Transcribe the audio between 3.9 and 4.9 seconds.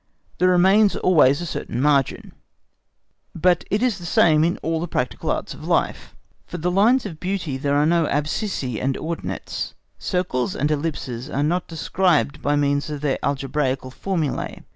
the same in all the